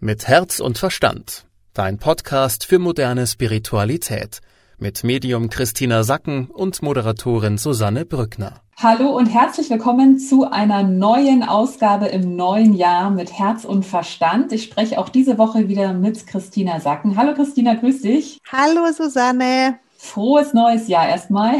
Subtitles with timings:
[0.00, 1.46] Mit Herz und Verstand.
[1.72, 4.40] Dein Podcast für moderne Spiritualität.
[4.76, 8.60] Mit Medium Christina Sacken und Moderatorin Susanne Brückner.
[8.76, 14.52] Hallo und herzlich willkommen zu einer neuen Ausgabe im neuen Jahr mit Herz und Verstand.
[14.52, 17.16] Ich spreche auch diese Woche wieder mit Christina Sacken.
[17.16, 18.40] Hallo Christina, grüß dich.
[18.50, 19.78] Hallo Susanne.
[19.96, 21.54] Frohes neues Jahr erstmal.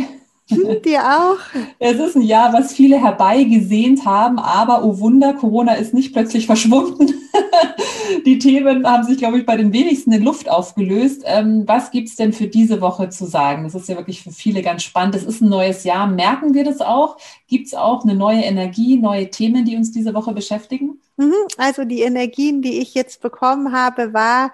[0.51, 1.39] Hm, dir auch.
[1.79, 6.47] Es ist ein Jahr, was viele herbeigesehnt haben, aber oh Wunder, Corona ist nicht plötzlich
[6.47, 7.15] verschwunden.
[8.27, 11.23] Die Themen haben sich, glaube ich, bei den wenigsten in Luft aufgelöst.
[11.25, 13.65] Ähm, was gibt es denn für diese Woche zu sagen?
[13.65, 15.15] Das ist ja wirklich für viele ganz spannend.
[15.15, 16.07] Es ist ein neues Jahr.
[16.07, 17.17] Merken wir das auch?
[17.49, 21.01] Gibt es auch eine neue Energie, neue Themen, die uns diese Woche beschäftigen?
[21.17, 21.33] Mhm.
[21.57, 24.53] Also die Energien, die ich jetzt bekommen habe, war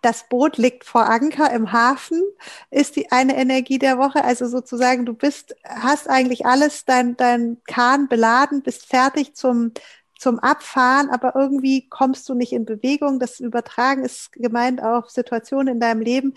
[0.00, 2.22] das Boot liegt vor Anker im Hafen,
[2.70, 4.24] ist die eine Energie der Woche.
[4.24, 9.72] Also sozusagen, du bist, hast eigentlich alles, dein, dein Kahn beladen, bist fertig zum,
[10.18, 13.18] zum Abfahren, aber irgendwie kommst du nicht in Bewegung.
[13.18, 16.34] Das Übertragen ist gemeint auf Situationen in deinem Leben,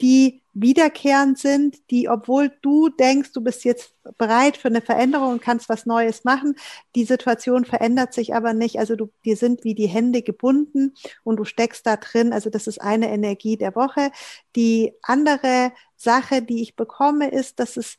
[0.00, 5.42] die wiederkehrend sind, die, obwohl du denkst, du bist jetzt bereit für eine Veränderung und
[5.42, 6.56] kannst was Neues machen,
[6.94, 8.78] die Situation verändert sich aber nicht.
[8.78, 12.32] Also du, dir sind wie die Hände gebunden und du steckst da drin.
[12.32, 14.10] Also das ist eine Energie der Woche.
[14.56, 17.98] Die andere Sache, die ich bekomme, ist, dass es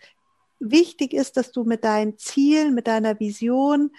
[0.60, 3.92] wichtig ist, dass du mit deinen Zielen, mit deiner Vision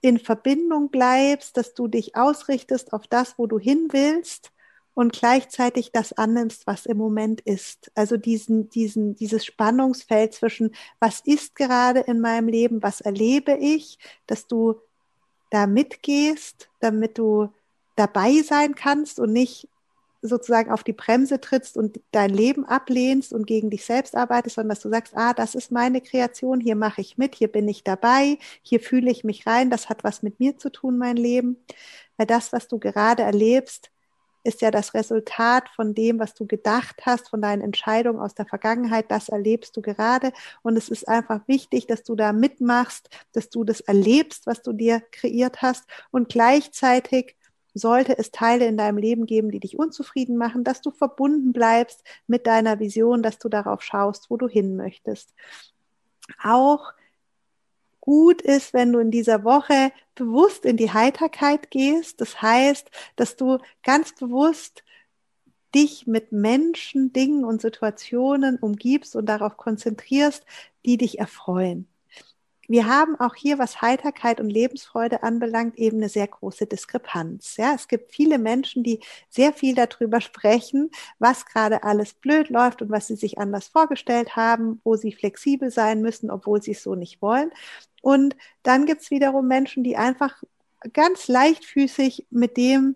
[0.00, 4.50] in Verbindung bleibst, dass du dich ausrichtest auf das, wo du hin willst
[4.96, 7.92] und gleichzeitig das annimmst, was im Moment ist.
[7.94, 13.98] Also diesen, diesen, dieses Spannungsfeld zwischen, was ist gerade in meinem Leben, was erlebe ich,
[14.26, 14.76] dass du
[15.50, 17.50] da mitgehst, damit du
[17.96, 19.68] dabei sein kannst und nicht
[20.22, 24.70] sozusagen auf die Bremse trittst und dein Leben ablehnst und gegen dich selbst arbeitest, sondern
[24.70, 27.84] dass du sagst, ah, das ist meine Kreation, hier mache ich mit, hier bin ich
[27.84, 31.58] dabei, hier fühle ich mich rein, das hat was mit mir zu tun, mein Leben.
[32.16, 33.90] Weil das, was du gerade erlebst,
[34.46, 38.46] ist ja das Resultat von dem, was du gedacht hast, von deinen Entscheidungen aus der
[38.46, 39.10] Vergangenheit.
[39.10, 40.32] Das erlebst du gerade.
[40.62, 44.72] Und es ist einfach wichtig, dass du da mitmachst, dass du das erlebst, was du
[44.72, 45.84] dir kreiert hast.
[46.10, 47.36] Und gleichzeitig
[47.74, 52.02] sollte es Teile in deinem Leben geben, die dich unzufrieden machen, dass du verbunden bleibst
[52.26, 55.34] mit deiner Vision, dass du darauf schaust, wo du hin möchtest.
[56.42, 56.92] Auch
[58.06, 62.20] gut ist, wenn du in dieser Woche bewusst in die Heiterkeit gehst.
[62.20, 64.84] Das heißt, dass du ganz bewusst
[65.74, 70.46] dich mit Menschen, Dingen und Situationen umgibst und darauf konzentrierst,
[70.86, 71.88] die dich erfreuen
[72.68, 77.56] wir haben auch hier, was Heiterkeit und Lebensfreude anbelangt, eben eine sehr große Diskrepanz.
[77.56, 82.82] Ja, es gibt viele Menschen, die sehr viel darüber sprechen, was gerade alles blöd läuft
[82.82, 86.82] und was sie sich anders vorgestellt haben, wo sie flexibel sein müssen, obwohl sie es
[86.82, 87.50] so nicht wollen.
[88.06, 90.40] Und dann gibt es wiederum Menschen, die einfach
[90.92, 92.94] ganz leichtfüßig mit dem,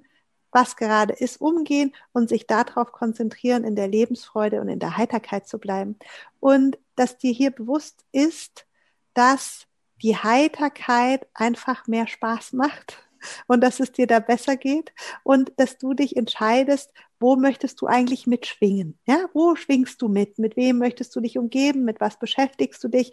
[0.53, 5.49] was gerade ist, umgehen und sich darauf konzentrieren, in der Lebensfreude und in der Heiterkeit
[5.49, 5.99] zu bleiben.
[6.39, 8.67] Und dass dir hier bewusst ist,
[9.13, 9.67] dass
[10.01, 12.99] die Heiterkeit einfach mehr Spaß macht
[13.49, 14.93] und dass es dir da besser geht
[15.25, 18.97] und dass du dich entscheidest, wo möchtest du eigentlich mitschwingen?
[19.07, 20.39] Ja, wo schwingst du mit?
[20.39, 21.85] Mit wem möchtest du dich umgeben?
[21.85, 23.13] Mit was beschäftigst du dich?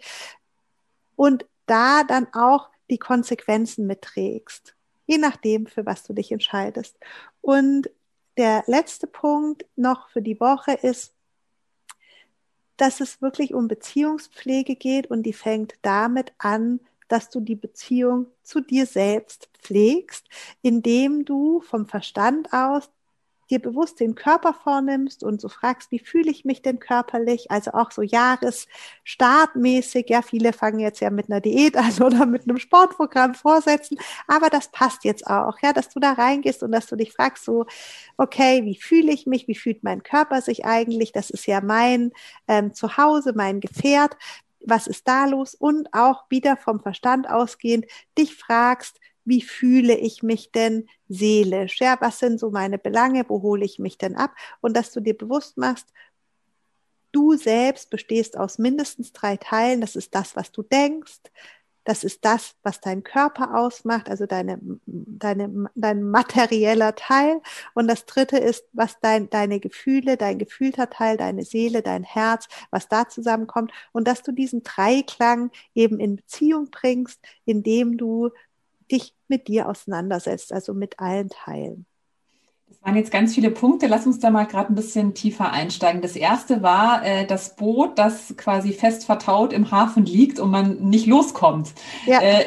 [1.16, 4.74] Und da dann auch die Konsequenzen mitträgst,
[5.06, 6.96] je nachdem, für was du dich entscheidest.
[7.40, 7.90] Und
[8.36, 11.14] der letzte Punkt noch für die Woche ist,
[12.76, 18.26] dass es wirklich um Beziehungspflege geht und die fängt damit an, dass du die Beziehung
[18.42, 20.28] zu dir selbst pflegst,
[20.62, 22.88] indem du vom Verstand aus
[23.50, 27.50] dir bewusst den Körper vornimmst und so fragst, wie fühle ich mich denn körperlich?
[27.50, 30.08] Also auch so Jahresstartmäßig.
[30.08, 33.98] Ja, viele fangen jetzt ja mit einer Diät an oder mit einem Sportprogramm vorsetzen.
[34.26, 37.44] Aber das passt jetzt auch, ja, dass du da reingehst und dass du dich fragst,
[37.44, 37.66] so,
[38.16, 39.48] okay, wie fühle ich mich?
[39.48, 41.12] Wie fühlt mein Körper sich eigentlich?
[41.12, 42.12] Das ist ja mein
[42.46, 44.16] ähm, Zuhause, mein Gefährt.
[44.60, 45.54] Was ist da los?
[45.54, 47.86] Und auch wieder vom Verstand ausgehend
[48.18, 48.98] dich fragst,
[49.28, 51.80] wie fühle ich mich denn seelisch?
[51.80, 53.24] Ja, was sind so meine Belange?
[53.28, 54.34] Wo hole ich mich denn ab?
[54.60, 55.92] Und dass du dir bewusst machst,
[57.12, 59.80] du selbst bestehst aus mindestens drei Teilen.
[59.80, 61.20] Das ist das, was du denkst.
[61.84, 67.40] Das ist das, was dein Körper ausmacht, also deine, deine, dein materieller Teil.
[67.72, 72.46] Und das dritte ist, was dein, deine Gefühle, dein gefühlter Teil, deine Seele, dein Herz,
[72.70, 73.72] was da zusammenkommt.
[73.92, 78.32] Und dass du diesen Dreiklang eben in Beziehung bringst, indem du
[78.88, 81.86] dich mit dir auseinandersetzt, also mit allen Teilen.
[82.68, 83.86] Das waren jetzt ganz viele Punkte.
[83.86, 86.02] Lass uns da mal gerade ein bisschen tiefer einsteigen.
[86.02, 90.76] Das erste war äh, das Boot, das quasi fest vertaut im Hafen liegt und man
[90.88, 91.72] nicht loskommt.
[92.06, 92.20] Ja.
[92.20, 92.44] Äh,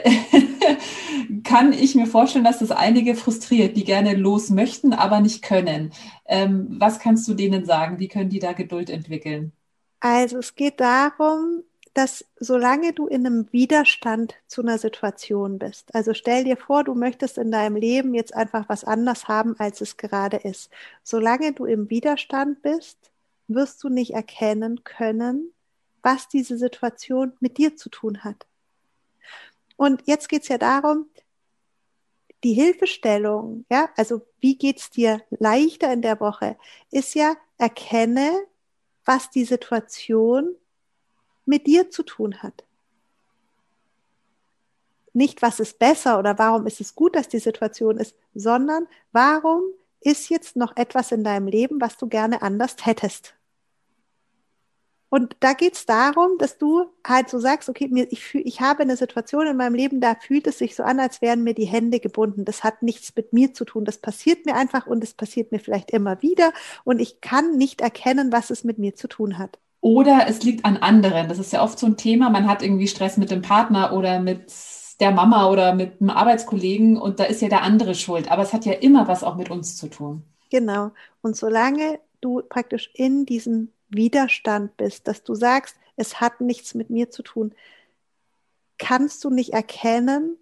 [1.44, 5.92] kann ich mir vorstellen, dass das einige frustriert, die gerne los möchten, aber nicht können.
[6.26, 8.00] Ähm, was kannst du denen sagen?
[8.00, 9.54] Wie können die da Geduld entwickeln?
[10.00, 16.14] Also es geht darum, dass solange du in einem Widerstand zu einer Situation bist, also
[16.14, 19.98] stell dir vor, du möchtest in deinem Leben jetzt einfach was anders haben, als es
[19.98, 20.70] gerade ist.
[21.04, 22.98] Solange du im Widerstand bist,
[23.48, 25.52] wirst du nicht erkennen können,
[26.02, 28.48] was diese Situation mit dir zu tun hat.
[29.76, 31.08] Und jetzt geht es ja darum,
[32.44, 36.58] die Hilfestellung, ja, also wie geht's dir leichter in der Woche,
[36.90, 38.32] ist ja, erkenne,
[39.06, 40.56] was die Situation
[41.46, 42.64] mit dir zu tun hat.
[45.14, 49.64] Nicht, was ist besser oder warum ist es gut, dass die Situation ist, sondern warum
[50.00, 53.36] ist jetzt noch etwas in deinem Leben, was du gerne anders hättest.
[55.14, 58.84] Und da geht es darum, dass du halt so sagst, okay, mir, ich, ich habe
[58.84, 61.66] eine Situation in meinem Leben, da fühlt es sich so an, als wären mir die
[61.66, 62.46] Hände gebunden.
[62.46, 63.84] Das hat nichts mit mir zu tun.
[63.84, 66.54] Das passiert mir einfach und es passiert mir vielleicht immer wieder
[66.86, 69.60] und ich kann nicht erkennen, was es mit mir zu tun hat.
[69.82, 71.28] Oder es liegt an anderen.
[71.28, 72.30] Das ist ja oft so ein Thema.
[72.30, 74.54] Man hat irgendwie Stress mit dem Partner oder mit
[75.00, 78.32] der Mama oder mit einem Arbeitskollegen und da ist ja der andere schuld.
[78.32, 80.24] Aber es hat ja immer was auch mit uns zu tun.
[80.52, 80.92] Genau.
[81.22, 86.92] Und solange du praktisch in diesem Widerstand bist, dass du sagst, es hat nichts mit
[86.92, 87.54] mir zu tun,
[88.78, 90.38] kannst du nicht erkennen,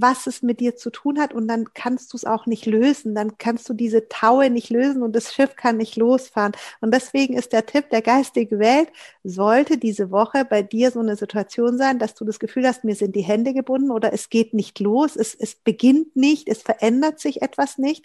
[0.00, 3.14] was es mit dir zu tun hat und dann kannst du es auch nicht lösen.
[3.14, 6.52] Dann kannst du diese Taue nicht lösen und das Schiff kann nicht losfahren.
[6.80, 8.90] Und deswegen ist der Tipp der geistige Welt,
[9.24, 12.94] sollte diese Woche bei dir so eine Situation sein, dass du das Gefühl hast, mir
[12.94, 17.18] sind die Hände gebunden oder es geht nicht los, es, es beginnt nicht, es verändert
[17.18, 18.04] sich etwas nicht,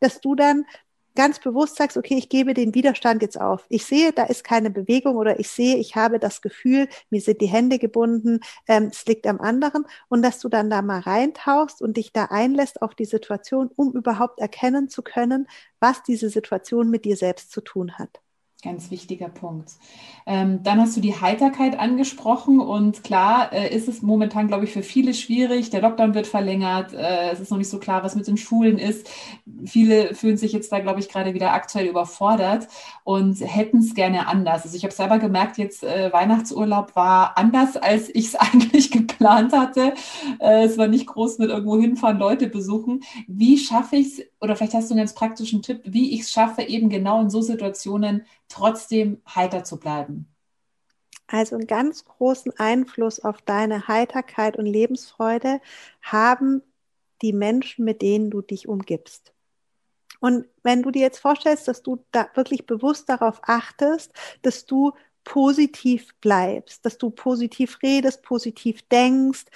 [0.00, 0.64] dass du dann
[1.14, 3.66] ganz bewusst sagst, okay, ich gebe den Widerstand jetzt auf.
[3.68, 7.40] Ich sehe, da ist keine Bewegung oder ich sehe, ich habe das Gefühl, mir sind
[7.40, 11.82] die Hände gebunden, ähm, es liegt am anderen und dass du dann da mal reintauchst
[11.82, 15.46] und dich da einlässt auf die Situation, um überhaupt erkennen zu können,
[15.80, 18.23] was diese Situation mit dir selbst zu tun hat.
[18.64, 19.72] Ganz wichtiger Punkt.
[20.24, 24.72] Ähm, dann hast du die Heiterkeit angesprochen und klar äh, ist es momentan, glaube ich,
[24.72, 25.68] für viele schwierig.
[25.68, 26.94] Der Lockdown wird verlängert.
[26.94, 29.10] Äh, es ist noch nicht so klar, was mit den Schulen ist.
[29.66, 32.66] Viele fühlen sich jetzt da, glaube ich, gerade wieder aktuell überfordert
[33.02, 34.62] und hätten es gerne anders.
[34.62, 39.52] Also ich habe selber gemerkt, jetzt äh, Weihnachtsurlaub war anders, als ich es eigentlich geplant
[39.52, 39.92] hatte.
[40.40, 43.02] Äh, es war nicht groß mit irgendwo hinfahren, Leute besuchen.
[43.28, 46.32] Wie schaffe ich es, oder vielleicht hast du einen ganz praktischen Tipp, wie ich es
[46.32, 48.22] schaffe, eben genau in so Situationen
[48.54, 50.28] trotzdem heiter zu bleiben?
[51.26, 55.60] Also einen ganz großen Einfluss auf deine Heiterkeit und Lebensfreude
[56.02, 56.62] haben
[57.22, 59.32] die Menschen, mit denen du dich umgibst.
[60.20, 64.12] Und wenn du dir jetzt vorstellst, dass du da wirklich bewusst darauf achtest,
[64.42, 64.92] dass du
[65.24, 69.46] positiv bleibst, dass du positiv redest, positiv denkst,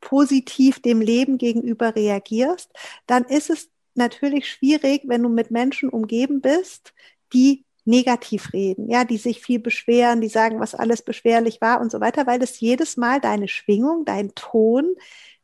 [0.00, 2.70] positiv dem Leben gegenüber reagierst,
[3.06, 6.92] dann ist es natürlich schwierig, wenn du mit Menschen umgeben bist,
[7.32, 11.90] die negativ reden, ja, die sich viel beschweren, die sagen, was alles beschwerlich war und
[11.90, 14.94] so weiter, weil das jedes Mal deine Schwingung, dein Ton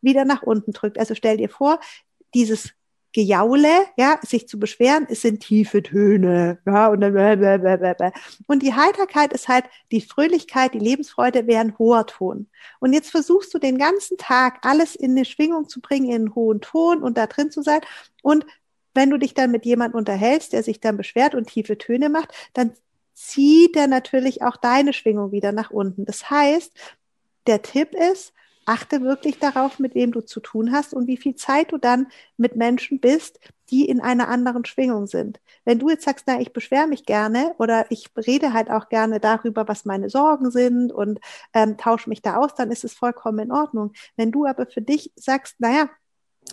[0.02, 0.98] wieder nach unten drückt.
[0.98, 1.80] Also stell dir vor,
[2.34, 2.74] dieses
[3.14, 8.12] Gejaule, ja, sich zu beschweren, es sind tiefe Töne, ja, und dann blablabla.
[8.48, 12.48] und die Heiterkeit ist halt die Fröhlichkeit, die Lebensfreude wäre ein hoher Ton.
[12.80, 16.34] Und jetzt versuchst du den ganzen Tag alles in eine Schwingung zu bringen, in einen
[16.34, 17.80] hohen Ton und da drin zu sein
[18.22, 18.44] und
[18.94, 22.32] wenn du dich dann mit jemandem unterhältst, der sich dann beschwert und tiefe Töne macht,
[22.52, 22.72] dann
[23.12, 26.04] zieht er natürlich auch deine Schwingung wieder nach unten.
[26.04, 26.72] Das heißt,
[27.46, 28.32] der Tipp ist,
[28.66, 32.06] achte wirklich darauf, mit wem du zu tun hast und wie viel Zeit du dann
[32.36, 33.38] mit Menschen bist,
[33.70, 35.40] die in einer anderen Schwingung sind.
[35.64, 39.20] Wenn du jetzt sagst, na, ich beschwere mich gerne oder ich rede halt auch gerne
[39.20, 41.20] darüber, was meine Sorgen sind und
[41.52, 43.92] ähm, tausche mich da aus, dann ist es vollkommen in Ordnung.
[44.16, 45.88] Wenn du aber für dich sagst, naja,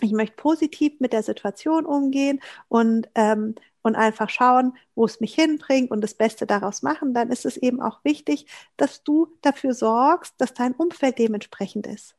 [0.00, 5.34] ich möchte positiv mit der Situation umgehen und, ähm, und einfach schauen, wo es mich
[5.34, 8.46] hinbringt und das Beste daraus machen, dann ist es eben auch wichtig,
[8.76, 12.14] dass du dafür sorgst, dass dein Umfeld dementsprechend ist.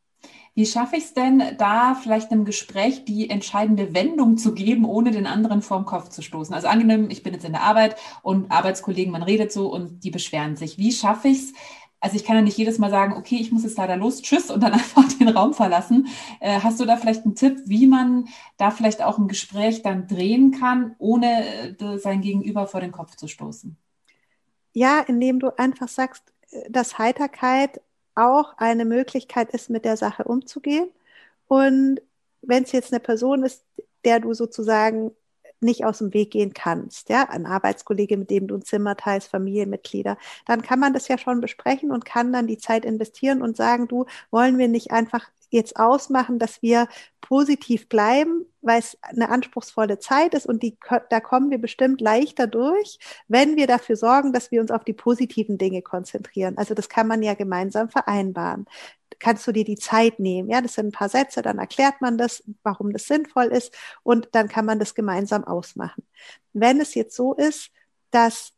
[0.55, 5.09] Wie schaffe ich es denn, da vielleicht einem Gespräch die entscheidende Wendung zu geben, ohne
[5.09, 6.53] den anderen vorm Kopf zu stoßen?
[6.53, 10.11] Also angenommen, ich bin jetzt in der Arbeit und Arbeitskollegen, man redet so und die
[10.11, 10.77] beschweren sich.
[10.77, 11.53] Wie schaffe ich es,
[12.03, 14.51] also ich kann ja nicht jedes Mal sagen, okay, ich muss jetzt leider los, tschüss
[14.51, 16.09] und dann einfach den Raum verlassen.
[16.41, 20.07] Äh, hast du da vielleicht einen Tipp, wie man da vielleicht auch ein Gespräch dann
[20.07, 23.77] drehen kann, ohne äh, sein Gegenüber vor den Kopf zu stoßen?
[24.73, 27.79] Ja, indem du einfach sagst, äh, dass Heiterkeit
[28.15, 30.89] auch eine Möglichkeit ist, mit der Sache umzugehen.
[31.47, 32.01] Und
[32.41, 33.63] wenn es jetzt eine Person ist,
[34.03, 35.11] der du sozusagen
[35.63, 39.29] nicht aus dem Weg gehen kannst, ja, ein Arbeitskollege, mit dem du ein Zimmer teilst,
[39.29, 43.57] Familienmitglieder, dann kann man das ja schon besprechen und kann dann die Zeit investieren und
[43.57, 46.87] sagen, du, wollen wir nicht einfach jetzt ausmachen, dass wir
[47.21, 50.77] positiv bleiben, weil es eine anspruchsvolle Zeit ist und die,
[51.09, 54.93] da kommen wir bestimmt leichter durch, wenn wir dafür sorgen, dass wir uns auf die
[54.93, 56.57] positiven Dinge konzentrieren.
[56.57, 58.65] Also das kann man ja gemeinsam vereinbaren.
[59.23, 60.49] Kannst du dir die Zeit nehmen?
[60.49, 64.27] Ja, das sind ein paar Sätze, dann erklärt man das, warum das sinnvoll ist und
[64.33, 66.03] dann kann man das gemeinsam ausmachen.
[66.51, 67.71] Wenn es jetzt so ist,
[68.11, 68.51] dass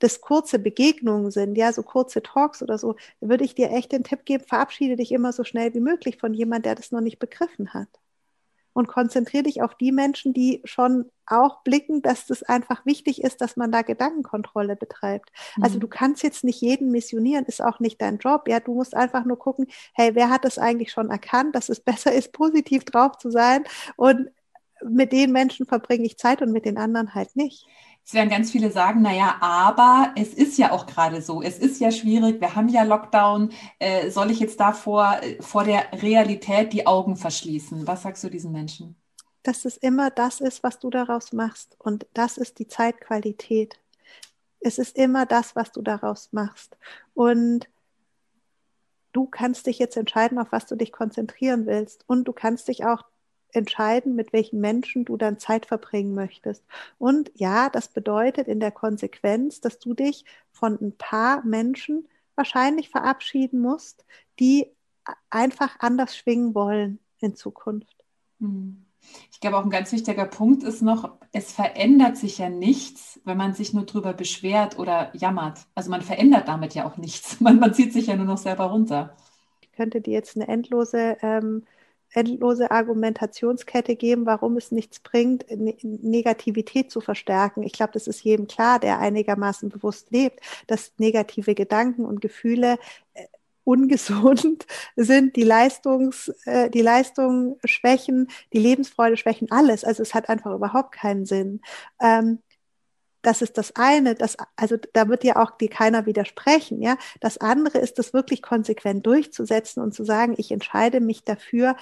[0.00, 4.04] das kurze Begegnungen sind, ja, so kurze Talks oder so, würde ich dir echt den
[4.04, 7.18] Tipp geben, verabschiede dich immer so schnell wie möglich von jemand, der das noch nicht
[7.18, 7.88] begriffen hat.
[8.74, 13.40] Und konzentriere dich auf die Menschen, die schon auch blicken, dass das einfach wichtig ist,
[13.40, 15.30] dass man da Gedankenkontrolle betreibt.
[15.32, 15.64] Also mhm.
[15.64, 18.48] Also du kannst jetzt nicht jeden missionieren, ist auch nicht dein Job.
[18.48, 21.80] Ja, du musst einfach nur gucken, hey, wer hat das eigentlich schon erkannt, dass es
[21.84, 23.64] besser ist, positiv drauf zu sein
[23.96, 24.28] und
[24.86, 27.66] mit den Menschen verbringe ich Zeit und mit den anderen halt nicht.
[28.06, 31.40] Es werden ganz viele sagen, naja, aber es ist ja auch gerade so.
[31.40, 32.38] Es ist ja schwierig.
[32.38, 33.50] Wir haben ja Lockdown.
[33.78, 37.86] Äh, soll ich jetzt davor, vor der Realität die Augen verschließen?
[37.86, 38.96] Was sagst du diesen Menschen?
[39.42, 41.76] Dass es immer das ist, was du daraus machst.
[41.78, 43.80] Und das ist die Zeitqualität.
[44.60, 46.76] Es ist immer das, was du daraus machst.
[47.14, 47.70] Und
[49.12, 52.04] du kannst dich jetzt entscheiden, auf was du dich konzentrieren willst.
[52.06, 53.02] Und du kannst dich auch
[53.54, 56.64] entscheiden, mit welchen Menschen du dann Zeit verbringen möchtest.
[56.98, 62.90] Und ja, das bedeutet in der Konsequenz, dass du dich von ein paar Menschen wahrscheinlich
[62.90, 64.04] verabschieden musst,
[64.40, 64.66] die
[65.30, 68.04] einfach anders schwingen wollen in Zukunft.
[68.40, 68.84] Hm.
[69.30, 73.36] Ich glaube, auch ein ganz wichtiger Punkt ist noch, es verändert sich ja nichts, wenn
[73.36, 75.66] man sich nur drüber beschwert oder jammert.
[75.74, 77.40] Also man verändert damit ja auch nichts.
[77.44, 79.14] Man, man zieht sich ja nur noch selber runter.
[79.60, 81.64] Ich könnte dir jetzt eine endlose ähm,
[82.12, 87.62] endlose Argumentationskette geben, warum es nichts bringt, ne-, Negativität zu verstärken.
[87.62, 92.78] Ich glaube, das ist jedem klar, der einigermaßen bewusst lebt, dass negative Gedanken und Gefühle
[93.14, 93.24] äh,
[93.64, 99.84] ungesund sind, die Leistungs, äh, die Leistung schwächen, die Lebensfreude schwächen, alles.
[99.84, 101.60] Also es hat einfach überhaupt keinen Sinn.
[102.00, 102.40] Ähm,
[103.26, 106.96] das ist das eine, das, also da wird ja auch dir keiner widersprechen, ja.
[107.20, 111.76] Das andere ist, das wirklich konsequent durchzusetzen und zu sagen, ich entscheide mich dafür,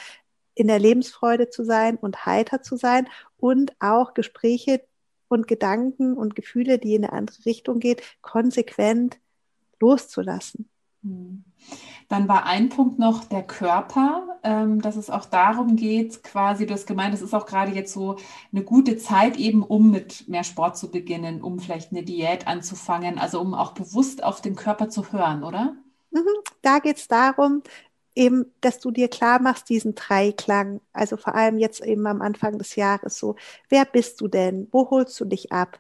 [0.55, 3.09] in der Lebensfreude zu sein und heiter zu sein
[3.39, 4.83] und auch Gespräche
[5.29, 9.19] und Gedanken und Gefühle, die in eine andere Richtung gehen, konsequent
[9.81, 10.69] loszulassen.
[11.03, 11.45] Hm.
[12.09, 16.87] Dann war ein Punkt noch der Körper, dass es auch darum geht, quasi, du hast
[16.87, 18.17] gemeint, es ist auch gerade jetzt so
[18.53, 23.19] eine gute Zeit eben, um mit mehr Sport zu beginnen, um vielleicht eine Diät anzufangen,
[23.19, 25.77] also um auch bewusst auf den Körper zu hören, oder?
[26.11, 26.27] Mhm.
[26.61, 27.63] Da geht es darum,
[28.15, 32.59] eben, dass du dir klar machst, diesen Dreiklang, also vor allem jetzt eben am Anfang
[32.59, 33.37] des Jahres so,
[33.69, 34.69] wer bist du denn?
[34.73, 35.79] Wo holst du dich ab?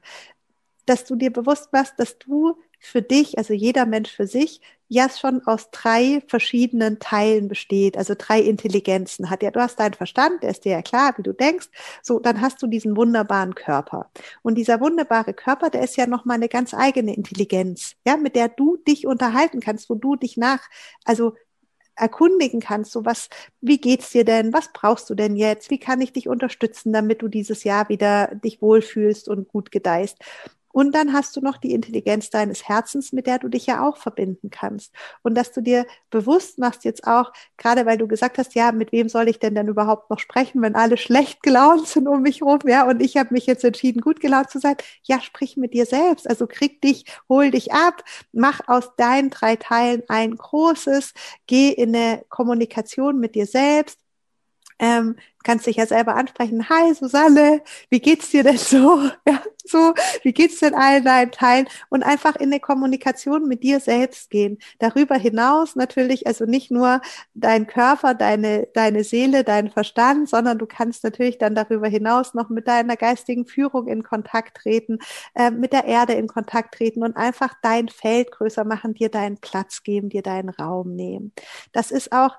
[0.86, 5.08] Dass du dir bewusst machst, dass du für dich, also jeder Mensch für sich, ja
[5.08, 9.42] schon aus drei verschiedenen Teilen besteht, also drei Intelligenzen hat.
[9.42, 11.68] Ja, du hast deinen Verstand, der ist dir ja klar, wie du denkst.
[12.02, 14.10] So, dann hast du diesen wunderbaren Körper.
[14.42, 18.48] Und dieser wunderbare Körper, der ist ja nochmal eine ganz eigene Intelligenz, ja, mit der
[18.48, 20.60] du dich unterhalten kannst, wo du dich nach,
[21.04, 21.34] also
[21.94, 23.28] erkundigen kannst, so was,
[23.60, 24.52] wie geht's dir denn?
[24.52, 25.70] Was brauchst du denn jetzt?
[25.70, 30.18] Wie kann ich dich unterstützen, damit du dieses Jahr wieder dich wohlfühlst und gut gedeihst?
[30.72, 33.96] Und dann hast du noch die Intelligenz deines Herzens, mit der du dich ja auch
[33.96, 34.92] verbinden kannst.
[35.22, 38.92] Und dass du dir bewusst machst jetzt auch, gerade weil du gesagt hast, ja, mit
[38.92, 42.42] wem soll ich denn dann überhaupt noch sprechen, wenn alle schlecht gelaunt sind um mich
[42.42, 44.76] rum, ja, und ich habe mich jetzt entschieden, gut gelaunt zu sein.
[45.04, 46.28] Ja, sprich mit dir selbst.
[46.28, 48.02] Also krieg dich, hol dich ab,
[48.32, 51.14] mach aus deinen drei Teilen ein großes,
[51.46, 54.01] geh in eine Kommunikation mit dir selbst
[54.78, 56.68] ähm, kannst dich ja selber ansprechen.
[56.68, 59.10] Hi Susanne, wie geht's dir denn so?
[59.26, 61.68] Ja, so, wie geht's denn allen deinen Teilen?
[61.88, 64.58] Und einfach in eine Kommunikation mit dir selbst gehen.
[64.80, 67.00] Darüber hinaus natürlich, also nicht nur
[67.34, 72.48] dein Körper, deine, deine Seele, dein Verstand, sondern du kannst natürlich dann darüber hinaus noch
[72.48, 74.98] mit deiner geistigen Führung in Kontakt treten,
[75.34, 79.38] äh, mit der Erde in Kontakt treten und einfach dein Feld größer machen, dir deinen
[79.38, 81.32] Platz geben, dir deinen Raum nehmen.
[81.72, 82.36] Das ist auch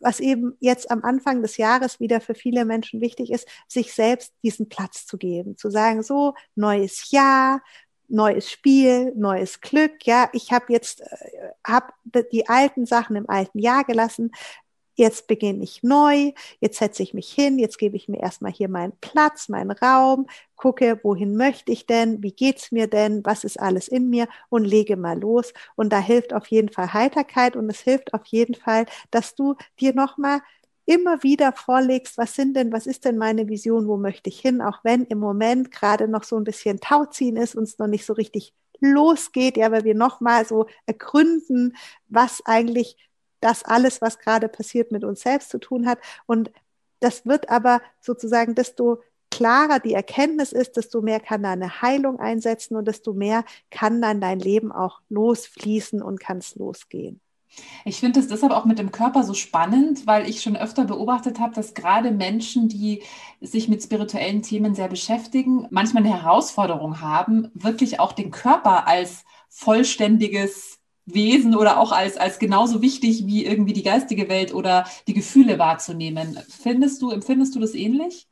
[0.00, 4.32] was eben jetzt am Anfang des Jahres wieder für viele Menschen wichtig ist, sich selbst
[4.42, 7.60] diesen Platz zu geben, zu sagen, so, neues Jahr,
[8.08, 10.06] neues Spiel, neues Glück.
[10.06, 11.94] Ja, ich habe jetzt äh, hab
[12.32, 14.30] die alten Sachen im alten Jahr gelassen
[14.94, 18.68] jetzt beginne ich neu, jetzt setze ich mich hin, jetzt gebe ich mir erstmal hier
[18.68, 23.60] meinen Platz, meinen Raum, gucke, wohin möchte ich denn, wie geht's mir denn, was ist
[23.60, 25.52] alles in mir und lege mal los.
[25.76, 29.56] Und da hilft auf jeden Fall Heiterkeit und es hilft auf jeden Fall, dass du
[29.80, 30.40] dir nochmal
[30.86, 34.60] immer wieder vorlegst, was sind denn, was ist denn meine Vision, wo möchte ich hin,
[34.60, 38.12] auch wenn im Moment gerade noch so ein bisschen Tauziehen ist, uns noch nicht so
[38.12, 41.76] richtig losgeht, ja, weil wir nochmal so ergründen,
[42.08, 42.96] was eigentlich
[43.44, 45.98] das alles, was gerade passiert, mit uns selbst zu tun hat.
[46.26, 46.50] Und
[47.00, 52.20] das wird aber sozusagen, desto klarer die Erkenntnis ist, desto mehr kann da eine Heilung
[52.20, 57.20] einsetzen und desto mehr kann dann dein Leben auch losfließen und kann es losgehen.
[57.84, 61.38] Ich finde es deshalb auch mit dem Körper so spannend, weil ich schon öfter beobachtet
[61.38, 63.02] habe, dass gerade Menschen, die
[63.40, 69.24] sich mit spirituellen Themen sehr beschäftigen, manchmal eine Herausforderung haben, wirklich auch den Körper als
[69.48, 75.14] vollständiges Wesen oder auch als, als genauso wichtig wie irgendwie die geistige Welt oder die
[75.14, 76.38] Gefühle wahrzunehmen.
[76.48, 78.26] Findest du, empfindest du das ähnlich?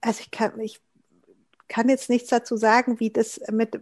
[0.00, 0.80] Also ich kann, ich
[1.68, 3.78] kann jetzt nichts dazu sagen, wie das mit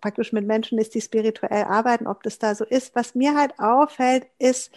[0.00, 2.94] praktisch mit Menschen ist, die spirituell arbeiten, ob das da so ist.
[2.94, 4.70] Was mir halt auffällt, ist,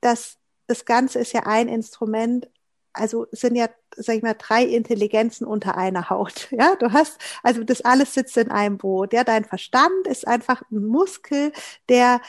[0.00, 2.48] dass das Ganze ist ja ein Instrument,
[2.96, 6.48] also sind ja, sag ich mal, drei Intelligenzen unter einer Haut.
[6.56, 9.12] Ja, du hast, also das alles sitzt in einem Boot.
[9.12, 11.52] Ja, dein Verstand ist einfach ein Muskel,
[11.88, 12.20] der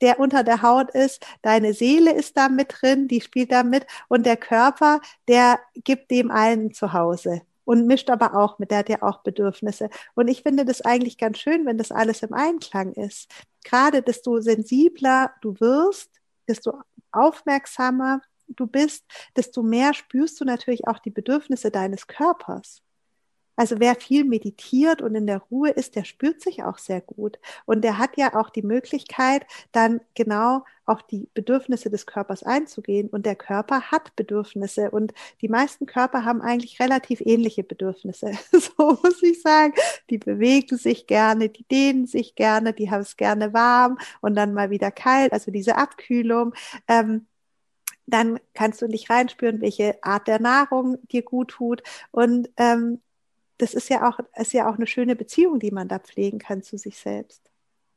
[0.00, 3.86] der unter der Haut ist, deine Seele ist da mit drin, die spielt da mit
[4.08, 8.78] und der Körper, der gibt dem allen zu Hause und mischt aber auch mit, der
[8.78, 9.88] hat ja auch Bedürfnisse.
[10.14, 13.30] Und ich finde das eigentlich ganz schön, wenn das alles im Einklang ist.
[13.64, 16.10] Gerade desto sensibler du wirst,
[16.48, 16.80] desto
[17.12, 19.04] aufmerksamer du bist,
[19.36, 22.84] desto mehr spürst du natürlich auch die Bedürfnisse deines Körpers.
[23.56, 27.38] Also wer viel meditiert und in der Ruhe ist, der spürt sich auch sehr gut.
[27.66, 33.08] Und der hat ja auch die Möglichkeit, dann genau auf die Bedürfnisse des Körpers einzugehen.
[33.08, 34.90] Und der Körper hat Bedürfnisse.
[34.90, 38.32] Und die meisten Körper haben eigentlich relativ ähnliche Bedürfnisse.
[38.76, 39.74] So muss ich sagen.
[40.10, 44.52] Die bewegen sich gerne, die dehnen sich gerne, die haben es gerne warm und dann
[44.54, 45.32] mal wieder kalt.
[45.32, 46.54] Also diese Abkühlung.
[46.88, 47.26] Ähm,
[48.06, 51.82] dann kannst du dich reinspüren, welche Art der Nahrung dir gut tut.
[52.10, 53.00] Und ähm,
[53.58, 56.62] das ist ja auch, ist ja auch eine schöne Beziehung, die man da pflegen kann
[56.62, 57.50] zu sich selbst.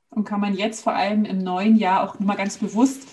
[0.10, 3.08] Und kann man jetzt vor allem im neuen Jahr auch nochmal ganz bewusst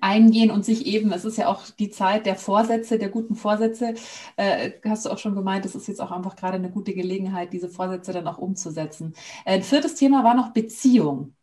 [0.00, 3.94] eingehen und sich eben, es ist ja auch die Zeit der Vorsätze, der guten Vorsätze,
[4.36, 7.52] äh, hast du auch schon gemeint, das ist jetzt auch einfach gerade eine gute Gelegenheit,
[7.52, 9.14] diese Vorsätze dann auch umzusetzen.
[9.44, 11.34] Äh, ein viertes Thema war noch Beziehung.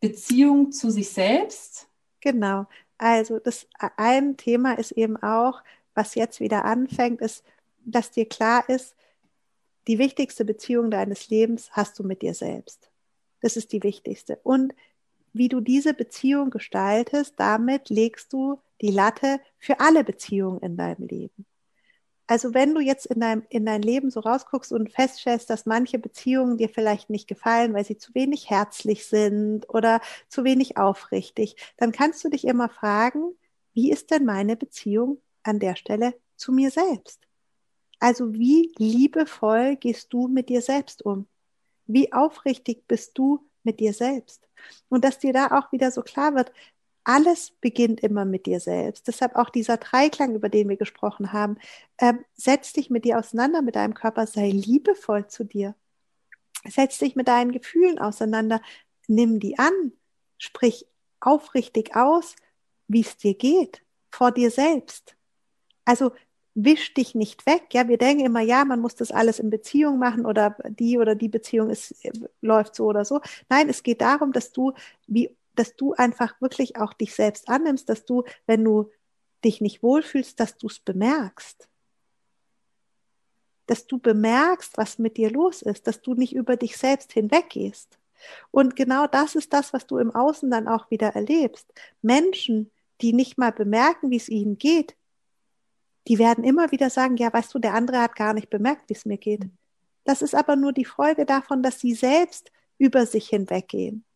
[0.00, 1.88] Beziehung zu sich selbst.
[2.20, 2.66] Genau.
[3.00, 5.62] Also das ein Thema ist eben auch,
[5.94, 7.44] was jetzt wieder anfängt, ist
[7.84, 8.94] dass dir klar ist,
[9.86, 12.90] die wichtigste Beziehung deines Lebens hast du mit dir selbst.
[13.40, 14.38] Das ist die wichtigste.
[14.42, 14.74] Und
[15.32, 21.06] wie du diese Beziehung gestaltest, damit legst du die Latte für alle Beziehungen in deinem
[21.06, 21.46] Leben.
[22.30, 25.98] Also wenn du jetzt in dein, in dein Leben so rausguckst und feststellst, dass manche
[25.98, 31.56] Beziehungen dir vielleicht nicht gefallen, weil sie zu wenig herzlich sind oder zu wenig aufrichtig,
[31.76, 33.34] dann kannst du dich immer fragen,
[33.74, 37.26] wie ist denn meine Beziehung an der Stelle zu mir selbst?
[37.98, 41.26] Also wie liebevoll gehst du mit dir selbst um?
[41.86, 44.48] Wie aufrichtig bist du mit dir selbst?
[44.88, 46.52] Und dass dir da auch wieder so klar wird,
[47.04, 49.08] alles beginnt immer mit dir selbst.
[49.08, 51.58] Deshalb auch dieser Dreiklang, über den wir gesprochen haben.
[51.98, 55.74] Ähm, setz dich mit dir auseinander, mit deinem Körper, sei liebevoll zu dir.
[56.68, 58.60] Setz dich mit deinen Gefühlen auseinander,
[59.08, 59.92] nimm die an,
[60.38, 60.86] sprich
[61.20, 62.36] aufrichtig aus,
[62.86, 65.16] wie es dir geht, vor dir selbst.
[65.84, 66.12] Also
[66.54, 67.68] wisch dich nicht weg.
[67.72, 71.14] Ja, wir denken immer, ja, man muss das alles in Beziehung machen oder die oder
[71.14, 71.94] die Beziehung ist,
[72.40, 73.20] läuft so oder so.
[73.48, 74.72] Nein, es geht darum, dass du,
[75.06, 78.90] wie, dass du einfach wirklich auch dich selbst annimmst, dass du, wenn du
[79.44, 81.68] dich nicht wohlfühlst, dass du es bemerkst.
[83.66, 87.98] Dass du bemerkst, was mit dir los ist, dass du nicht über dich selbst hinweggehst.
[88.50, 91.66] Und genau das ist das, was du im Außen dann auch wieder erlebst.
[92.00, 92.70] Menschen,
[93.02, 94.96] die nicht mal bemerken, wie es ihnen geht,
[96.08, 98.94] die werden immer wieder sagen, ja, weißt du, der andere hat gar nicht bemerkt, wie
[98.94, 99.42] es mir geht.
[100.04, 104.06] Das ist aber nur die Folge davon, dass sie selbst über sich hinweggehen.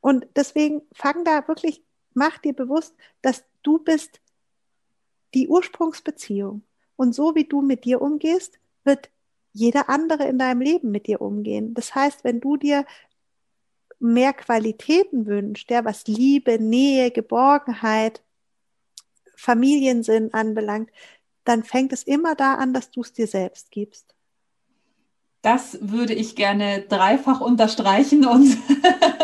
[0.00, 1.82] Und deswegen fang da wirklich,
[2.14, 4.20] mach dir bewusst, dass du bist
[5.34, 6.62] die Ursprungsbeziehung.
[6.96, 9.10] Und so wie du mit dir umgehst, wird
[9.52, 11.74] jeder andere in deinem Leben mit dir umgehen.
[11.74, 12.84] Das heißt, wenn du dir
[13.98, 18.22] mehr Qualitäten wünschst, ja, was Liebe, Nähe, Geborgenheit,
[19.36, 20.90] Familiensinn anbelangt,
[21.44, 24.14] dann fängt es immer da an, dass du es dir selbst gibst.
[25.42, 28.58] Das würde ich gerne dreifach unterstreichen und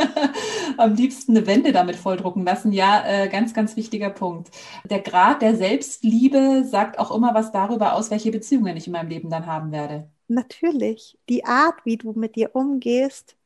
[0.82, 2.72] am liebsten eine Wende damit volldrucken lassen.
[2.72, 4.50] Ja, äh, ganz, ganz wichtiger Punkt.
[4.88, 9.08] Der Grad der Selbstliebe sagt auch immer was darüber aus, welche Beziehungen ich in meinem
[9.08, 10.10] Leben dann haben werde.
[10.28, 11.18] Natürlich.
[11.28, 13.36] Die Art, wie du mit dir umgehst,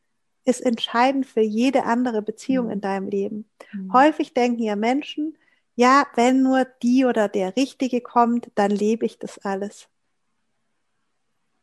[0.44, 2.72] ist entscheidend für jede andere Beziehung mhm.
[2.72, 3.51] in deinem Leben.
[3.72, 3.92] Mhm.
[3.92, 5.37] Häufig denken ja Menschen,
[5.75, 9.88] ja, wenn nur die oder der Richtige kommt, dann lebe ich das alles.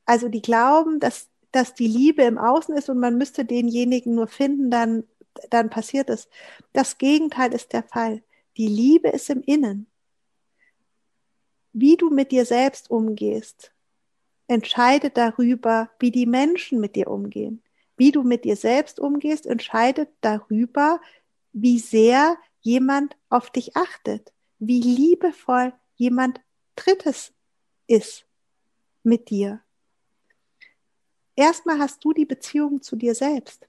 [0.06, 4.28] Also die glauben, dass, dass die Liebe im Außen ist und man müsste denjenigen nur
[4.28, 5.06] finden, dann,
[5.50, 6.30] dann passiert es.
[6.74, 8.24] Das Gegenteil ist der Fall.
[8.58, 9.88] Die Liebe ist im Innen.
[11.72, 13.74] Wie du mit dir selbst umgehst,
[14.48, 17.63] entscheidet darüber, wie die Menschen mit dir umgehen.
[17.98, 21.02] Wie du mit dir selbst umgehst, entscheidet darüber,
[21.52, 26.41] wie sehr jemand auf dich achtet, wie liebevoll jemand
[26.76, 27.34] Drittes
[27.88, 28.26] ist
[29.04, 29.62] mit dir.
[31.36, 33.67] Erstmal hast du die Beziehung zu dir selbst.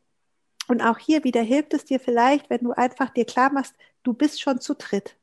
[0.69, 4.13] Und auch hier wieder hilft es dir vielleicht, wenn du einfach dir klar machst, du
[4.13, 5.17] bist schon zu dritt.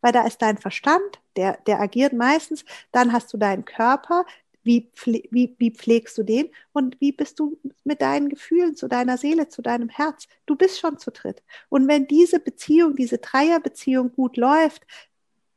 [0.00, 4.24] Weil da ist dein Verstand, der, der agiert meistens, dann hast du deinen Körper,
[4.62, 4.90] wie,
[5.30, 9.48] wie, wie pflegst du den und wie bist du mit deinen Gefühlen, zu deiner Seele,
[9.48, 10.26] zu deinem Herz?
[10.46, 11.42] Du bist schon zu dritt.
[11.68, 14.86] Und wenn diese Beziehung, diese Dreierbeziehung gut läuft,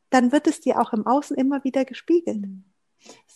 [0.10, 2.42] dann wird es dir auch im Außen immer wieder gespiegelt.
[2.42, 2.66] Mhm.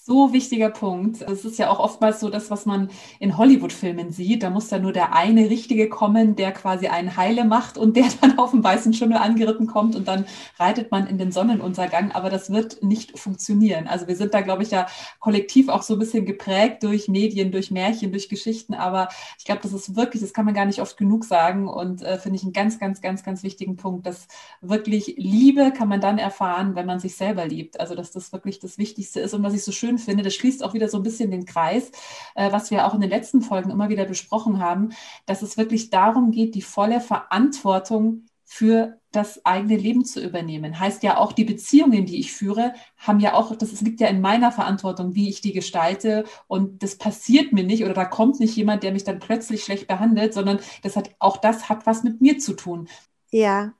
[0.03, 1.21] So wichtiger Punkt.
[1.21, 4.41] Es ist ja auch oftmals so das, was man in Hollywood-Filmen sieht.
[4.41, 8.05] Da muss da nur der eine Richtige kommen, der quasi einen Heile macht und der
[8.21, 10.25] dann auf dem weißen Schimmel angeritten kommt und dann
[10.57, 12.13] reitet man in den Sonnenuntergang.
[12.13, 13.87] Aber das wird nicht funktionieren.
[13.87, 14.87] Also wir sind da, glaube ich, ja
[15.19, 18.73] kollektiv auch so ein bisschen geprägt durch Medien, durch Märchen, durch Geschichten.
[18.73, 22.01] Aber ich glaube, das ist wirklich, das kann man gar nicht oft genug sagen und
[22.01, 24.27] äh, finde ich einen ganz, ganz, ganz, ganz wichtigen Punkt, dass
[24.61, 27.79] wirklich Liebe kann man dann erfahren, wenn man sich selber liebt.
[27.79, 30.63] Also dass das wirklich das Wichtigste ist und was ich so schön finde, das schließt
[30.63, 31.91] auch wieder so ein bisschen den Kreis,
[32.36, 34.89] äh, was wir auch in den letzten Folgen immer wieder besprochen haben,
[35.25, 40.77] dass es wirklich darum geht, die volle Verantwortung für das eigene Leben zu übernehmen.
[40.77, 44.19] Heißt ja auch, die Beziehungen, die ich führe, haben ja auch, das liegt ja in
[44.19, 46.25] meiner Verantwortung, wie ich die gestalte.
[46.47, 49.88] Und das passiert mir nicht oder da kommt nicht jemand, der mich dann plötzlich schlecht
[49.88, 52.89] behandelt, sondern das hat, auch das hat was mit mir zu tun.
[53.30, 53.71] Ja,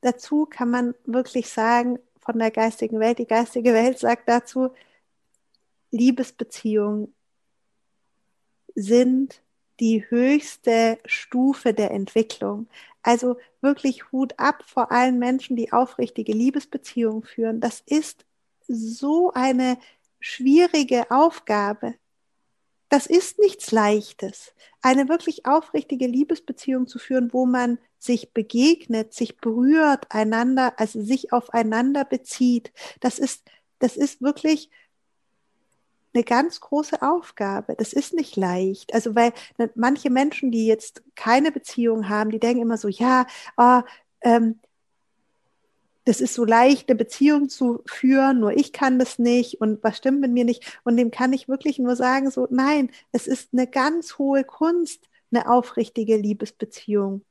[0.00, 4.70] dazu kann man wirklich sagen, von der geistigen Welt, die geistige Welt sagt dazu,
[5.94, 7.14] Liebesbeziehungen
[8.74, 9.42] sind
[9.80, 12.68] die höchste Stufe der Entwicklung.
[13.02, 17.60] Also wirklich Hut ab vor allen Menschen, die aufrichtige Liebesbeziehungen führen.
[17.60, 18.24] Das ist
[18.66, 19.78] so eine
[20.20, 21.94] schwierige Aufgabe.
[22.88, 24.52] Das ist nichts Leichtes.
[24.80, 31.32] Eine wirklich aufrichtige Liebesbeziehung zu führen, wo man sich begegnet, sich berührt, einander, also sich
[31.32, 32.72] aufeinander bezieht.
[33.00, 33.44] Das ist,
[33.78, 34.70] das ist wirklich
[36.14, 37.74] eine ganz große Aufgabe.
[37.76, 38.94] Das ist nicht leicht.
[38.94, 43.26] Also weil ne, manche Menschen, die jetzt keine Beziehung haben, die denken immer so, ja,
[43.56, 43.80] oh,
[44.22, 44.60] ähm,
[46.04, 49.96] das ist so leicht, eine Beziehung zu führen, nur ich kann das nicht und was
[49.96, 50.78] stimmt mit mir nicht.
[50.84, 55.08] Und dem kann ich wirklich nur sagen, so, nein, es ist eine ganz hohe Kunst,
[55.32, 57.24] eine aufrichtige Liebesbeziehung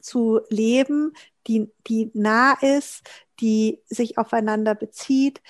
[0.00, 1.12] zu leben,
[1.46, 3.02] die, die nah ist,
[3.40, 5.40] die sich aufeinander bezieht,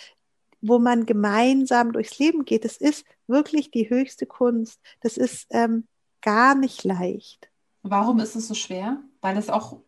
[0.68, 2.64] wo man gemeinsam durchs Leben geht.
[2.64, 4.80] Das ist wirklich die höchste Kunst.
[5.00, 5.86] Das ist ähm,
[6.22, 7.48] gar nicht leicht.
[7.82, 8.98] Warum ist es so schwer?
[9.20, 9.78] Weil es auch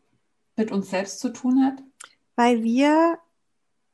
[0.56, 1.82] mit uns selbst zu tun hat?
[2.36, 3.18] Weil wir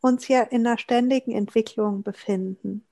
[0.00, 2.84] uns ja in einer ständigen Entwicklung befinden.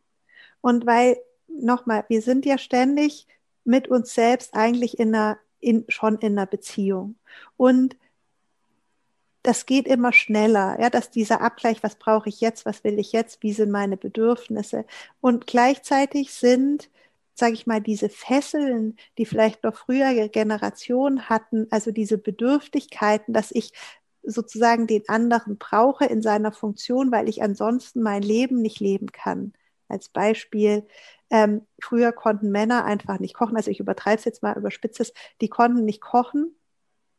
[0.63, 3.27] Und weil, nochmal, wir sind ja ständig
[3.65, 7.17] mit uns selbst eigentlich in einer, in, schon in einer Beziehung.
[7.57, 7.97] Und
[9.43, 13.13] das geht immer schneller, ja, dass dieser Abgleich, was brauche ich jetzt, was will ich
[13.13, 14.85] jetzt, wie sind meine Bedürfnisse
[15.21, 16.91] und gleichzeitig sind,
[17.35, 23.51] sage ich mal, diese Fesseln, die vielleicht noch frühere Generationen hatten, also diese Bedürftigkeiten, dass
[23.53, 23.73] ich
[24.23, 29.53] sozusagen den anderen brauche in seiner Funktion, weil ich ansonsten mein Leben nicht leben kann.
[29.89, 30.87] Als Beispiel,
[31.31, 35.13] ähm, früher konnten Männer einfach nicht kochen, also ich übertreibe es jetzt mal, überspitze es,
[35.41, 36.55] die konnten nicht kochen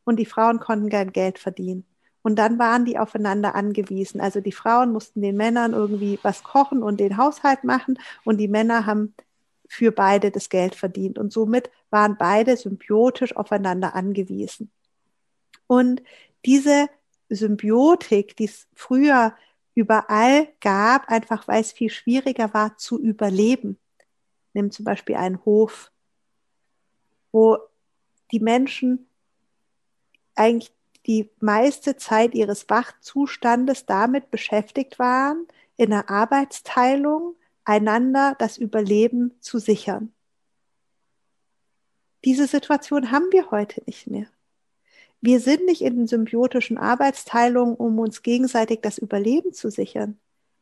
[0.05, 1.86] und die Frauen konnten kein Geld verdienen.
[2.23, 4.21] Und dann waren die aufeinander angewiesen.
[4.21, 8.47] Also die Frauen mussten den Männern irgendwie was kochen und den Haushalt machen und die
[8.47, 9.13] Männer haben
[9.67, 11.17] für beide das Geld verdient.
[11.19, 14.71] Und somit waren beide symbiotisch aufeinander angewiesen.
[15.67, 16.01] Und
[16.45, 16.88] diese
[17.29, 19.36] Symbiotik, die es früher
[19.75, 23.77] überall gab, einfach weil es viel schwieriger war zu überleben.
[24.53, 25.91] Nimm zum Beispiel einen Hof,
[27.31, 27.57] wo
[28.31, 29.07] die Menschen
[30.36, 30.71] eigentlich
[31.05, 37.35] die meiste Zeit ihres Wachzustandes damit beschäftigt waren, in der Arbeitsteilung
[37.65, 40.13] einander das Überleben zu sichern.
[42.25, 44.27] Diese Situation haben wir heute nicht mehr.
[45.19, 50.19] Wir sind nicht in symbiotischen Arbeitsteilungen, um uns gegenseitig das Überleben zu sichern.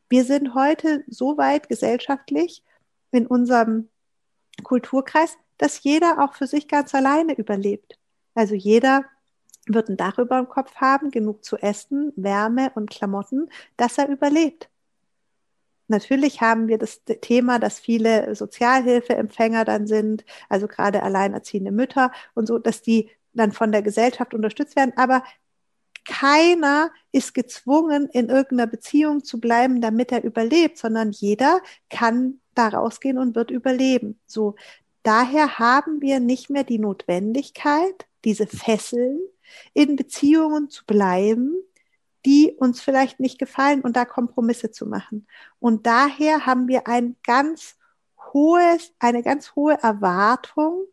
[0.10, 2.64] Wir sind heute so weit gesellschaftlich
[3.12, 3.90] in unserem
[4.64, 7.98] Kulturkreis, dass jeder auch für sich ganz alleine überlebt.
[8.34, 9.06] Also jeder
[9.68, 14.10] wird ein Dach über dem Kopf haben, genug zu essen, Wärme und Klamotten, dass er
[14.10, 14.70] überlebt.
[15.88, 22.48] Natürlich haben wir das Thema, dass viele Sozialhilfeempfänger dann sind, also gerade alleinerziehende Mütter und
[22.48, 24.94] so, dass die dann von der Gesellschaft unterstützt werden.
[24.96, 25.24] Aber
[26.06, 32.70] keiner ist gezwungen, in irgendeiner Beziehung zu bleiben, damit er überlebt, sondern jeder kann da
[32.70, 34.20] rausgehen und wird überleben.
[34.26, 34.56] So.
[35.04, 39.20] Daher haben wir nicht mehr die Notwendigkeit, diese Fesseln
[39.74, 41.56] in Beziehungen zu bleiben,
[42.26, 45.28] die uns vielleicht nicht gefallen und da Kompromisse zu machen.
[45.60, 47.78] Und daher haben wir ein ganz
[48.34, 50.86] hohes, eine ganz hohe Erwartung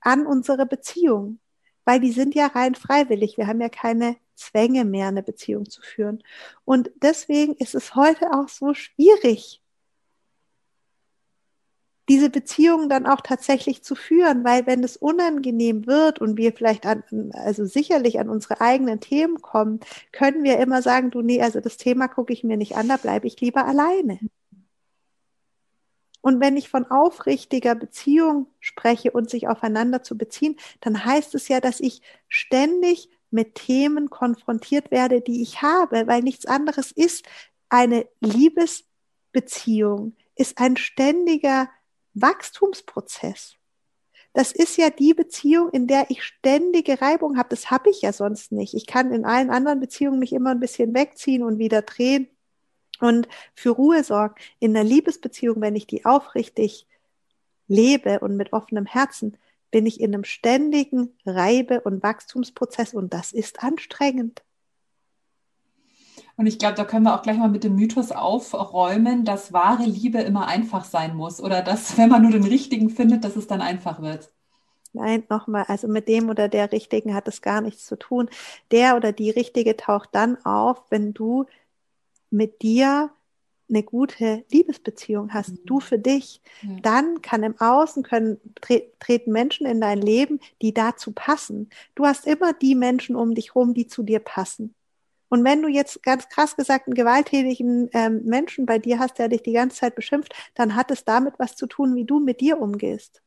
[0.00, 1.40] an unsere Beziehung,
[1.84, 3.36] weil die sind ja rein freiwillig.
[3.36, 6.22] Wir haben ja keine Zwänge mehr, eine Beziehung zu führen.
[6.64, 9.60] Und deswegen ist es heute auch so schwierig,
[12.08, 16.86] diese Beziehungen dann auch tatsächlich zu führen, weil wenn es unangenehm wird und wir vielleicht
[16.86, 19.80] an, also sicherlich an unsere eigenen Themen kommen,
[20.12, 22.96] können wir immer sagen, du nee, also das Thema gucke ich mir nicht an, da
[22.96, 24.18] bleibe ich lieber alleine.
[26.20, 31.48] Und wenn ich von aufrichtiger Beziehung spreche und sich aufeinander zu beziehen, dann heißt es
[31.48, 37.26] ja, dass ich ständig mit Themen konfrontiert werde, die ich habe, weil nichts anderes ist
[37.68, 41.68] eine Liebesbeziehung, ist ein ständiger
[42.20, 43.54] Wachstumsprozess.
[44.32, 47.48] Das ist ja die Beziehung, in der ich ständige Reibung habe.
[47.48, 48.74] Das habe ich ja sonst nicht.
[48.74, 52.28] Ich kann in allen anderen Beziehungen mich immer ein bisschen wegziehen und wieder drehen
[53.00, 54.34] und für Ruhe sorgen.
[54.58, 56.86] In einer Liebesbeziehung, wenn ich die aufrichtig
[57.66, 59.36] lebe und mit offenem Herzen,
[59.70, 64.42] bin ich in einem ständigen Reibe- und Wachstumsprozess und das ist anstrengend.
[66.38, 69.82] Und ich glaube, da können wir auch gleich mal mit dem Mythos aufräumen, dass wahre
[69.82, 73.48] Liebe immer einfach sein muss oder dass, wenn man nur den Richtigen findet, dass es
[73.48, 74.30] dann einfach wird.
[74.92, 78.30] Nein, nochmal, also mit dem oder der Richtigen hat es gar nichts zu tun.
[78.70, 81.46] Der oder die Richtige taucht dann auf, wenn du
[82.30, 83.10] mit dir
[83.68, 85.66] eine gute Liebesbeziehung hast, mhm.
[85.66, 86.76] du für dich, ja.
[86.82, 91.68] dann kann im Außen können tre treten Menschen in dein Leben, die dazu passen.
[91.96, 94.76] Du hast immer die Menschen um dich rum, die zu dir passen.
[95.28, 99.28] Und wenn du jetzt ganz krass gesagt einen gewalttätigen ähm, Menschen bei dir hast, der
[99.28, 102.40] dich die ganze Zeit beschimpft, dann hat es damit was zu tun, wie du mit
[102.40, 103.22] dir umgehst.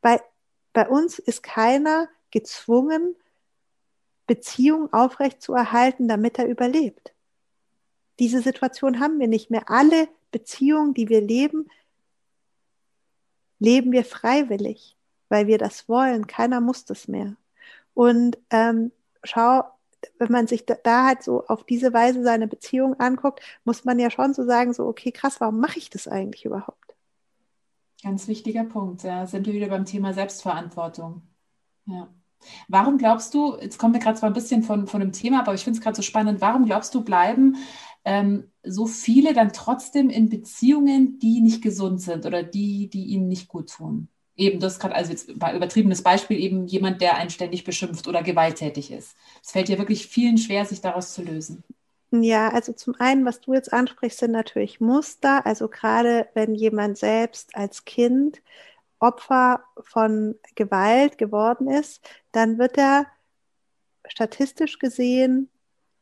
[0.00, 0.20] Bei,
[0.72, 3.14] bei uns ist keiner gezwungen,
[4.26, 7.14] Beziehung aufrecht zu erhalten, damit er überlebt.
[8.18, 9.70] Diese Situation haben wir nicht mehr.
[9.70, 11.70] Alle Beziehungen, die wir leben,
[13.58, 14.96] leben wir freiwillig,
[15.28, 16.26] weil wir das wollen.
[16.26, 17.36] Keiner muss das mehr.
[17.94, 18.92] Und ähm,
[19.24, 19.64] schau,
[20.18, 23.98] wenn man sich da, da halt so auf diese Weise seine Beziehung anguckt, muss man
[23.98, 26.94] ja schon so sagen, so, okay, krass, warum mache ich das eigentlich überhaupt?
[28.02, 29.02] Ganz wichtiger Punkt.
[29.02, 31.22] Ja, sind wir wieder beim Thema Selbstverantwortung.
[31.86, 32.08] Ja.
[32.68, 35.54] Warum glaubst du, jetzt kommen wir gerade zwar ein bisschen von, von dem Thema, aber
[35.54, 37.56] ich finde es gerade so spannend, warum glaubst du, bleiben
[38.04, 43.28] ähm, so viele dann trotzdem in Beziehungen, die nicht gesund sind oder die, die ihnen
[43.28, 44.08] nicht gut tun?
[44.38, 48.22] Eben das gerade, also jetzt bei übertriebenes Beispiel, eben jemand, der einen ständig beschimpft oder
[48.22, 49.16] gewalttätig ist.
[49.42, 51.64] Es fällt ja wirklich vielen schwer, sich daraus zu lösen.
[52.10, 55.44] Ja, also zum einen, was du jetzt ansprichst, sind natürlich Muster.
[55.44, 58.40] Also gerade wenn jemand selbst als Kind
[59.00, 62.00] Opfer von Gewalt geworden ist,
[62.32, 63.06] dann wird er
[64.06, 65.50] statistisch gesehen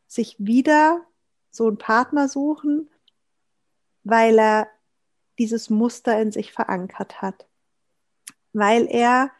[0.07, 1.05] sich wieder
[1.51, 2.89] so einen Partner suchen,
[4.05, 4.69] weil er
[5.39, 7.47] dieses Muster in sich verankert hat
[8.57, 9.31] weil er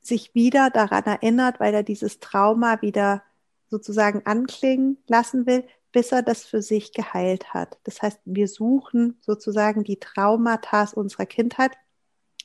[0.00, 3.22] sich wieder daran erinnert, weil er dieses Trauma wieder
[3.68, 7.78] sozusagen anklingen lassen will, bis er das für sich geheilt hat.
[7.84, 11.72] Das heißt, wir suchen sozusagen die Traumata unserer Kindheit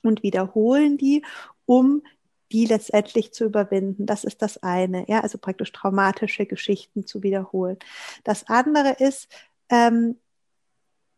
[0.02, 1.24] und wiederholen die,
[1.66, 2.04] um
[2.52, 4.06] die letztendlich zu überwinden.
[4.06, 7.78] Das ist das eine, ja, also praktisch traumatische Geschichten zu wiederholen.
[8.24, 9.28] Das andere ist,
[9.70, 10.18] ähm,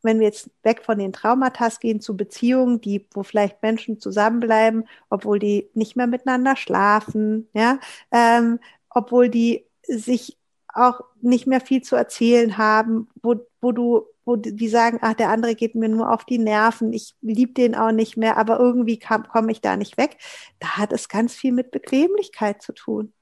[0.05, 4.87] wenn wir jetzt weg von den Traumata gehen zu Beziehungen, die, wo vielleicht Menschen zusammenbleiben,
[5.09, 7.79] obwohl die nicht mehr miteinander schlafen, ja,
[8.11, 10.37] ähm, obwohl die sich
[10.73, 15.29] auch nicht mehr viel zu erzählen haben, wo, wo du, wo die sagen, ach, der
[15.29, 18.99] andere geht mir nur auf die Nerven, ich liebe den auch nicht mehr, aber irgendwie
[18.99, 20.17] komme ich da nicht weg.
[20.59, 23.13] Da hat es ganz viel mit Bequemlichkeit zu tun.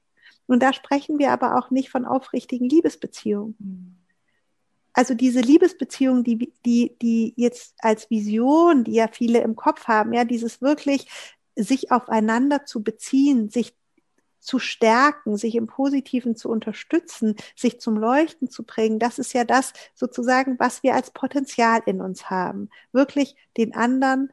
[0.46, 4.03] Und da sprechen wir aber auch nicht von aufrichtigen Liebesbeziehungen.
[4.94, 10.12] Also diese Liebesbeziehung, die, die, die jetzt als Vision, die ja viele im Kopf haben,
[10.12, 11.08] ja, dieses wirklich
[11.56, 13.74] sich aufeinander zu beziehen, sich
[14.40, 19.44] zu stärken, sich im Positiven zu unterstützen, sich zum Leuchten zu bringen, das ist ja
[19.44, 22.68] das sozusagen, was wir als Potenzial in uns haben.
[22.92, 24.30] Wirklich den anderen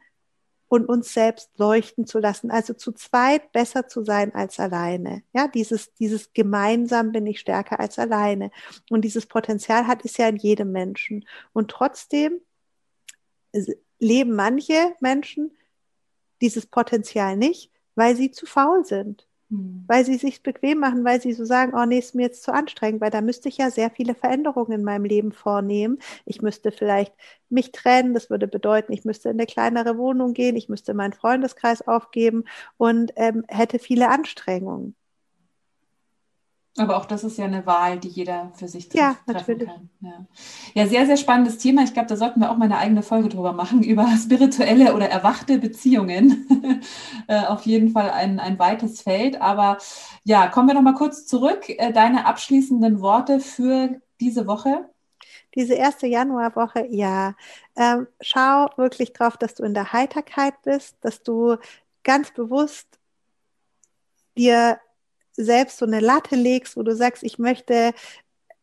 [0.72, 2.50] und uns selbst leuchten zu lassen.
[2.50, 5.22] Also zu zweit besser zu sein als alleine.
[5.34, 8.52] Ja, dieses, dieses gemeinsam bin ich stärker als alleine.
[8.90, 11.28] Und dieses Potenzial hat es ja in jedem Menschen.
[11.52, 12.40] Und trotzdem
[14.00, 15.52] leben manche Menschen
[16.40, 19.28] dieses Potenzial nicht, weil sie zu faul sind.
[19.52, 19.84] Hm.
[19.88, 22.54] Weil sie sich bequem machen, weil sie so sagen, oh nee, ist mir jetzt zu
[22.54, 26.00] anstrengend, weil da müsste ich ja sehr viele Veränderungen in meinem Leben vornehmen.
[26.26, 27.14] Ich müsste vielleicht
[27.50, 31.14] mich trennen, das würde bedeuten, ich müsste in eine kleinere Wohnung gehen, ich müsste meinen
[31.14, 32.46] Freundeskreis aufgeben
[32.78, 34.96] und ähm, hätte viele Anstrengungen.
[36.78, 39.68] Aber auch das ist ja eine Wahl, die jeder für sich ja, treffen natürlich.
[39.68, 39.90] kann.
[40.00, 40.26] Ja.
[40.74, 41.84] ja, sehr, sehr spannendes Thema.
[41.84, 45.10] Ich glaube, da sollten wir auch mal eine eigene Folge drüber machen, über spirituelle oder
[45.10, 46.48] erwachte Beziehungen.
[47.28, 49.42] Äh, auf jeden Fall ein, ein weites Feld.
[49.42, 49.78] Aber
[50.24, 51.70] ja, kommen wir noch mal kurz zurück.
[51.70, 54.90] Äh, deine abschließenden Worte für diese Woche?
[55.56, 57.36] Diese erste Januarwoche, ja.
[57.76, 61.58] Ähm, schau wirklich drauf, dass du in der Heiterkeit bist, dass du
[62.04, 62.88] ganz bewusst
[64.38, 64.80] dir
[65.34, 67.94] selbst so eine Latte legst, wo du sagst, ich möchte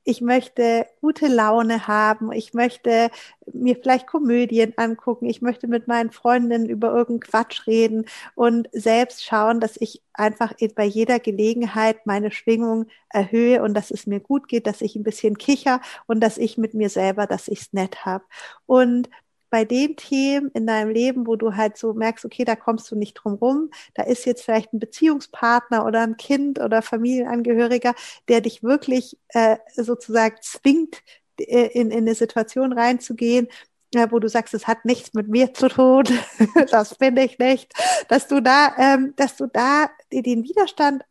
[0.04, 3.10] ich möchte gute Laune haben, ich möchte
[3.52, 9.22] mir vielleicht Komödien angucken, ich möchte mit meinen Freundinnen über irgendeinen Quatsch reden und selbst
[9.22, 14.48] schauen, dass ich einfach bei jeder Gelegenheit meine Schwingung erhöhe und dass es mir gut
[14.48, 17.72] geht, dass ich ein bisschen kicher und dass ich mit mir selber, dass ich es
[17.74, 18.24] nett habe.
[18.64, 19.10] Und
[19.50, 22.96] bei den Themen in deinem Leben, wo du halt so merkst, okay, da kommst du
[22.96, 27.94] nicht drum rum, da ist jetzt vielleicht ein Beziehungspartner oder ein Kind oder Familienangehöriger,
[28.28, 31.02] der dich wirklich äh, sozusagen zwingt,
[31.40, 33.48] äh, in, in eine Situation reinzugehen,
[33.94, 36.04] äh, wo du sagst, es hat nichts mit mir zu tun,
[36.70, 37.72] das bin ich nicht,
[38.08, 41.04] dass du da, ähm, dass du da den Widerstand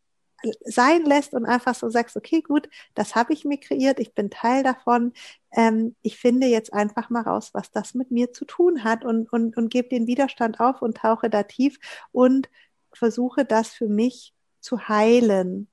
[0.66, 4.30] sein lässt und einfach so sagst, okay, gut, das habe ich mir kreiert, ich bin
[4.30, 5.14] Teil davon.
[5.52, 9.32] Ähm, ich finde jetzt einfach mal raus, was das mit mir zu tun hat und,
[9.32, 11.80] und, und gebe den Widerstand auf und tauche da tief
[12.12, 12.50] und
[12.94, 15.68] versuche das für mich zu heilen.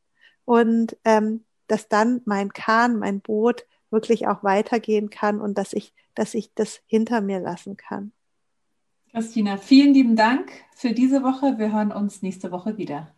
[0.44, 5.94] Und ähm, dass dann mein Kahn, mein Boot wirklich auch weitergehen kann und dass ich,
[6.14, 8.12] dass ich das hinter mir lassen kann.
[9.14, 11.54] Christina, vielen lieben Dank für diese Woche.
[11.56, 13.14] Wir hören uns nächste Woche wieder.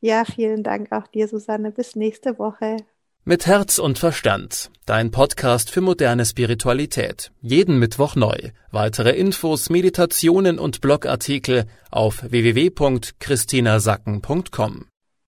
[0.00, 1.70] Ja, vielen Dank auch dir, Susanne.
[1.70, 2.78] Bis nächste Woche.
[3.24, 4.72] Mit Herz und Verstand.
[4.86, 7.30] Dein Podcast für moderne Spiritualität.
[7.42, 8.36] Jeden Mittwoch neu.
[8.72, 14.86] Weitere Infos, Meditationen und Blogartikel auf www.christinasacken.com.